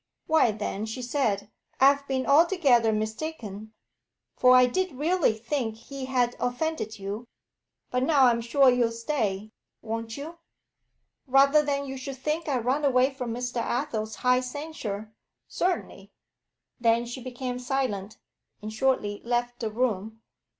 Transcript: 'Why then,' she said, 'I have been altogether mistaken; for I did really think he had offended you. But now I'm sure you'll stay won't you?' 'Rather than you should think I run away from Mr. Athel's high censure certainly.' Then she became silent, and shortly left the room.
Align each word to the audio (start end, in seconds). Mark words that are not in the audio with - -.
'Why 0.25 0.49
then,' 0.49 0.87
she 0.87 1.03
said, 1.03 1.51
'I 1.79 1.85
have 1.85 2.07
been 2.07 2.25
altogether 2.25 2.91
mistaken; 2.91 3.71
for 4.35 4.55
I 4.55 4.65
did 4.65 4.93
really 4.93 5.31
think 5.37 5.75
he 5.75 6.05
had 6.05 6.35
offended 6.39 6.97
you. 6.97 7.27
But 7.91 8.01
now 8.01 8.25
I'm 8.25 8.41
sure 8.41 8.71
you'll 8.71 8.93
stay 8.93 9.51
won't 9.83 10.17
you?' 10.17 10.39
'Rather 11.27 11.61
than 11.61 11.85
you 11.85 11.97
should 11.97 12.17
think 12.17 12.47
I 12.49 12.57
run 12.57 12.83
away 12.83 13.13
from 13.13 13.31
Mr. 13.31 13.57
Athel's 13.57 14.15
high 14.15 14.39
censure 14.41 15.13
certainly.' 15.47 16.11
Then 16.79 17.05
she 17.05 17.21
became 17.21 17.59
silent, 17.59 18.17
and 18.59 18.73
shortly 18.73 19.21
left 19.23 19.59
the 19.59 19.69
room. 19.69 20.23